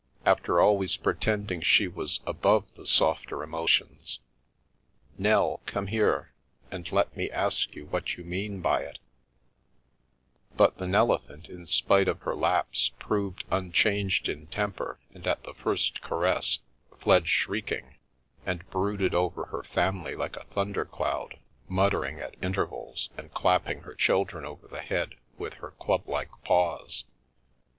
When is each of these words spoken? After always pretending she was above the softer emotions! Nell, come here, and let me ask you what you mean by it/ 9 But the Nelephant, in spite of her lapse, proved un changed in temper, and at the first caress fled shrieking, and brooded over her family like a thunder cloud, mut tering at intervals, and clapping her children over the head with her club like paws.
After 0.25 0.59
always 0.59 0.97
pretending 0.97 1.61
she 1.61 1.87
was 1.87 2.21
above 2.25 2.65
the 2.73 2.87
softer 2.87 3.43
emotions! 3.43 4.19
Nell, 5.15 5.61
come 5.67 5.85
here, 5.85 6.33
and 6.71 6.91
let 6.91 7.15
me 7.15 7.29
ask 7.29 7.75
you 7.75 7.85
what 7.85 8.17
you 8.17 8.23
mean 8.23 8.61
by 8.61 8.79
it/ 8.81 8.97
9 10.53 10.57
But 10.57 10.77
the 10.79 10.87
Nelephant, 10.87 11.49
in 11.49 11.67
spite 11.67 12.07
of 12.07 12.19
her 12.21 12.33
lapse, 12.33 12.89
proved 12.97 13.43
un 13.51 13.71
changed 13.71 14.27
in 14.27 14.47
temper, 14.47 14.99
and 15.13 15.27
at 15.27 15.43
the 15.43 15.53
first 15.53 16.01
caress 16.01 16.61
fled 16.99 17.27
shrieking, 17.27 17.97
and 18.43 18.67
brooded 18.71 19.13
over 19.13 19.45
her 19.51 19.61
family 19.61 20.15
like 20.15 20.35
a 20.35 20.45
thunder 20.45 20.83
cloud, 20.85 21.37
mut 21.67 21.93
tering 21.93 22.19
at 22.19 22.35
intervals, 22.43 23.11
and 23.19 23.35
clapping 23.35 23.81
her 23.81 23.93
children 23.93 24.45
over 24.45 24.67
the 24.67 24.81
head 24.81 25.13
with 25.37 25.53
her 25.61 25.69
club 25.77 26.07
like 26.09 26.31
paws. 26.43 27.05